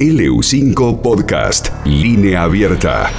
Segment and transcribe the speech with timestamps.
[0.00, 3.10] LU5 Podcast, línea abierta.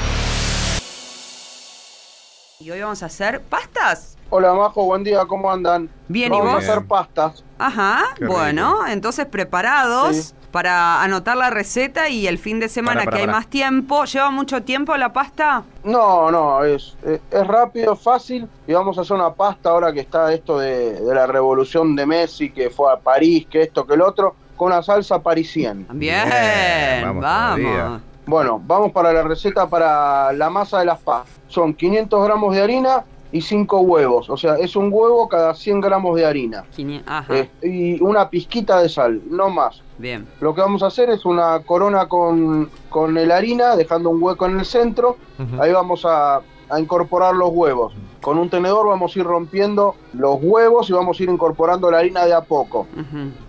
[2.59, 4.17] Y hoy vamos a hacer pastas.
[4.31, 5.89] Hola Majo, buen día, ¿cómo andan?
[6.07, 6.63] Bien, ¿y Vamos vos?
[6.67, 7.43] a hacer pastas.
[7.59, 10.33] Ajá, Qué bueno, entonces preparados Sí.
[10.51, 14.05] para anotar la receta y el fin de semana que hay más tiempo.
[14.05, 15.63] ¿Lleva mucho tiempo la pasta?
[15.83, 19.99] No, no, es, es, es rápido, fácil y vamos a hacer una pasta ahora que
[19.99, 23.93] está esto de, de la revolución de Messi, que fue a París, que esto, que
[23.93, 25.87] el otro, con una salsa parisien.
[25.91, 28.01] Bien, Bien, vamos.
[28.27, 31.33] Bueno, vamos para la receta para la masa de las pastas.
[31.47, 35.81] Son 500 gramos de harina y 5 huevos, o sea, es un huevo cada 100
[35.81, 36.63] gramos de harina.
[37.07, 39.81] Ajá, Eh, y una pizquita de sal, no más.
[39.97, 40.27] bien.
[40.39, 44.45] Lo que vamos a hacer es una corona con, con el harina, dejando un hueco
[44.45, 45.17] en el centro.
[45.59, 47.93] Ahí vamos a, a incorporar los huevos.
[48.21, 51.99] Con un tenedor vamos a ir rompiendo los huevos y vamos a ir incorporando la
[51.99, 52.87] harina de a poco.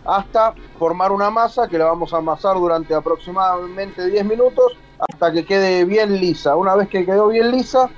[0.05, 5.45] Hasta formar una masa que la vamos a amasar durante aproximadamente 10 minutos hasta que
[5.45, 6.57] quede bien lisa.
[6.57, 7.91] Una vez que quedó bien lisa,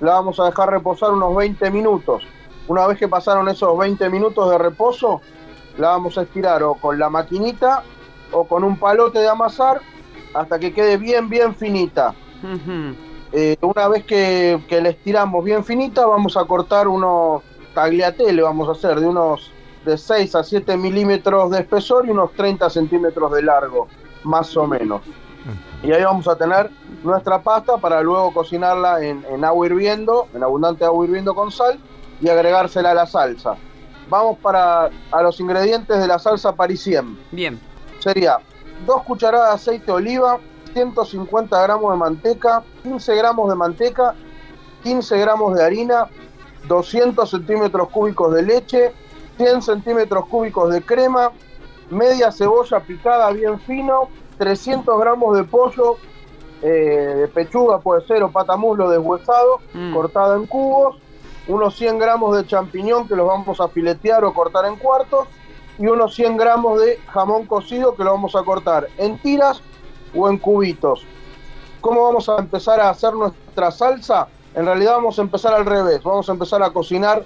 [0.00, 2.22] la vamos a dejar reposar unos 20 minutos.
[2.68, 5.20] Una vez que pasaron esos 20 minutos de reposo,
[5.76, 7.82] la vamos a estirar o con la maquinita
[8.32, 9.80] o con un palote de amasar
[10.32, 12.14] hasta que quede bien, bien finita.
[13.32, 17.42] Eh, una vez que, que la estiramos bien finita, vamos a cortar unos
[17.74, 19.52] tagliatelle, vamos a hacer de unos
[19.84, 23.88] de 6 a 7 milímetros de espesor y unos 30 centímetros de largo,
[24.24, 25.02] más o menos.
[25.82, 26.70] Y ahí vamos a tener
[27.02, 31.78] nuestra pasta para luego cocinarla en, en agua hirviendo, en abundante agua hirviendo con sal
[32.20, 33.56] y agregársela a la salsa.
[34.10, 37.58] Vamos para a los ingredientes de la salsa parisien Bien.
[38.00, 38.38] sería
[38.84, 40.38] 2 cucharadas de aceite de oliva,
[40.72, 44.14] 150 gramos de manteca, 15 gramos de manteca,
[44.82, 46.08] 15 gramos de harina,
[46.68, 48.92] 200 centímetros cúbicos de leche,
[49.36, 51.32] 100 centímetros cúbicos de crema,
[51.90, 55.96] media cebolla picada bien fino, 300 gramos de pollo,
[56.62, 56.68] eh,
[57.20, 59.94] de pechuga puede ser, o patamuslo deshuesado, Mm.
[59.94, 60.96] cortada en cubos,
[61.48, 65.26] unos 100 gramos de champiñón que los vamos a filetear o cortar en cuartos,
[65.78, 69.62] y unos 100 gramos de jamón cocido que lo vamos a cortar en tiras
[70.14, 71.04] o en cubitos.
[71.80, 74.28] ¿Cómo vamos a empezar a hacer nuestra salsa?
[74.54, 77.24] En realidad vamos a empezar al revés, vamos a empezar a cocinar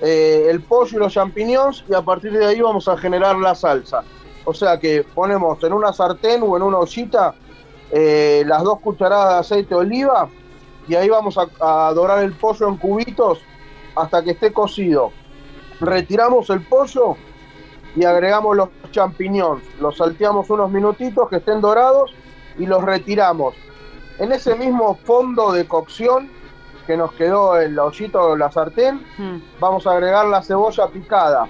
[0.00, 3.54] eh, el pollo y los champiñones y a partir de ahí vamos a generar la
[3.54, 4.02] salsa.
[4.44, 7.34] O sea que ponemos en una sartén o en una ollita
[7.90, 10.28] eh, las dos cucharadas de aceite de oliva
[10.88, 13.38] y ahí vamos a, a dorar el pollo en cubitos
[13.94, 15.12] hasta que esté cocido.
[15.78, 17.16] Retiramos el pollo
[17.96, 19.64] y agregamos los champiñones.
[19.80, 22.14] Los salteamos unos minutitos que estén dorados
[22.58, 23.54] y los retiramos.
[24.18, 26.30] En ese mismo fondo de cocción
[26.86, 29.36] que nos quedó el ollito de la sartén, Mm.
[29.60, 31.48] vamos a agregar la cebolla picada,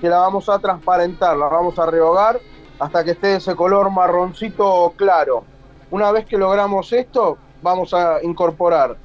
[0.00, 2.40] que la vamos a transparentar, la vamos a rehogar
[2.78, 5.44] hasta que esté de ese color marroncito claro.
[5.90, 8.96] Una vez que logramos esto, vamos a incorporar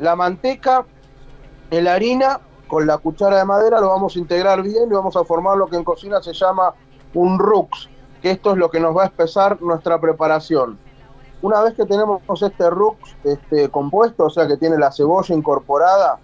[0.00, 0.84] la manteca,
[1.70, 2.40] la harina,
[2.74, 5.68] con la cuchara de madera lo vamos a integrar bien y vamos a formar lo
[5.68, 6.74] que en cocina se llama
[7.14, 7.88] un rux,
[8.20, 10.76] que esto es lo que nos va a espesar nuestra preparación.
[11.40, 16.18] Una vez que tenemos este rux este, compuesto, o sea que tiene la cebolla incorporada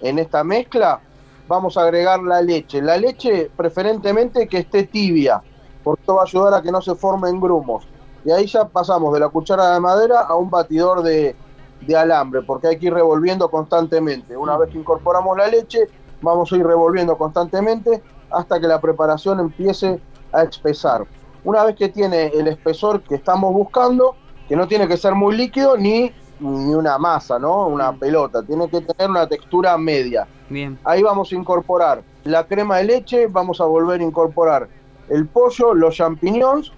[0.00, 1.00] en esta mezcla,
[1.48, 2.80] vamos a agregar la leche.
[2.80, 5.42] La leche preferentemente que esté tibia,
[5.82, 7.84] porque esto va a ayudar a que no se formen grumos.
[8.24, 11.34] Y ahí ya pasamos de la cuchara de madera a un batidor de,
[11.80, 14.36] de alambre, porque hay que ir revolviendo constantemente.
[14.36, 15.88] Una vez que incorporamos la leche,
[16.20, 20.00] vamos a ir revolviendo constantemente hasta que la preparación empiece
[20.32, 21.06] a espesar.
[21.44, 24.16] Una vez que tiene el espesor que estamos buscando,
[24.48, 27.68] que no tiene que ser muy líquido ni, ni una masa, ¿no?
[27.68, 30.26] Una pelota, tiene que tener una textura media.
[30.48, 30.78] Bien.
[30.84, 34.68] Ahí vamos a incorporar la crema de leche, vamos a volver a incorporar
[35.08, 36.72] el pollo, los champiñones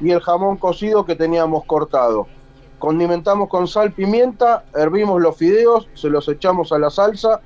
[0.00, 2.26] y el jamón cocido que teníamos cortado.
[2.78, 7.40] Condimentamos con sal, pimienta, hervimos los fideos, se los echamos a la salsa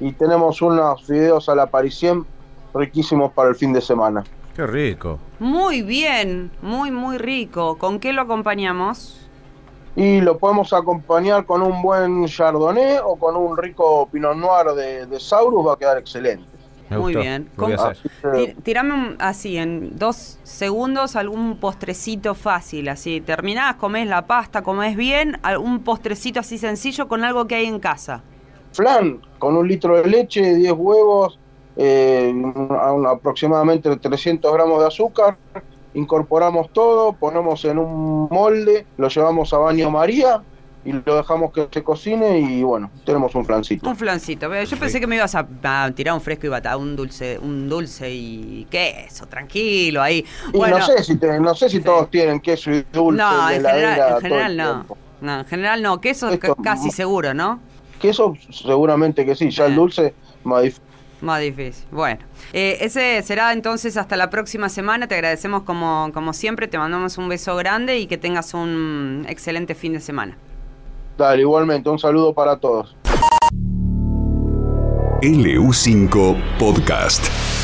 [0.00, 2.26] y tenemos unos fideos a la parisien
[2.74, 4.22] riquísimos para el fin de semana.
[4.54, 5.18] Qué rico.
[5.38, 7.76] Muy bien, muy, muy rico.
[7.78, 9.28] ¿Con qué lo acompañamos?
[9.94, 15.06] Y lo podemos acompañar con un buen chardonnay o con un rico pinot noir de,
[15.06, 16.44] de Saurus, va a quedar excelente.
[16.88, 17.20] Me Muy gustó.
[17.20, 17.50] bien.
[17.56, 18.10] Lo voy a ¿Cómo- hacer.
[18.54, 23.20] Ti- Tirame un- así, en dos segundos, algún postrecito fácil, así.
[23.20, 27.80] Terminás, comés la pasta, comés bien, algún postrecito así sencillo con algo que hay en
[27.80, 28.22] casa.
[28.72, 31.38] flan con un litro de leche, 10 huevos,
[31.76, 35.38] eh, un- aproximadamente 300 gramos de azúcar.
[35.94, 40.42] Incorporamos todo, ponemos en un molde, lo llevamos a baño María
[40.86, 43.88] y lo dejamos que se cocine y bueno, tenemos un flancito.
[43.88, 44.48] Un flancito.
[44.62, 45.46] Yo pensé que me ibas a,
[45.94, 50.24] tirar un fresco y bata, un dulce, un dulce y queso, tranquilo ahí.
[50.52, 53.20] bueno, no sé si no sé si todos tienen queso y dulce.
[53.20, 54.86] No, en general, en general no.
[55.20, 56.30] No, en general no, queso
[56.62, 57.58] casi seguro, ¿no?
[58.00, 59.76] Queso seguramente que sí, ya el eh.
[59.76, 60.86] dulce más difícil.
[61.22, 61.86] Más difícil.
[61.90, 62.20] Bueno,
[62.52, 65.08] eh, ese será entonces hasta la próxima semana.
[65.08, 69.74] Te agradecemos como, como siempre, te mandamos un beso grande y que tengas un excelente
[69.74, 70.36] fin de semana.
[71.16, 72.94] Dale, igualmente, un saludo para todos.
[75.22, 77.55] LU5 Podcast.